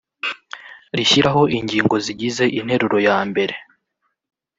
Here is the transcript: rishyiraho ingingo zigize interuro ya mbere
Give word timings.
rishyiraho 0.97 1.41
ingingo 1.57 1.95
zigize 2.05 2.43
interuro 2.59 2.97
ya 3.07 3.17
mbere 3.29 3.55